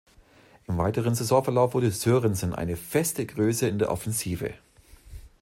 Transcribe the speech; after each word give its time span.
Im 0.65 0.79
weiteren 0.79 1.13
Saisonverlauf 1.13 1.75
wurde 1.75 1.91
Sørensen 1.91 2.55
eine 2.55 2.75
feste 2.75 3.23
Größe 3.23 3.67
in 3.67 3.77
der 3.77 3.91
Offensive. 3.91 4.55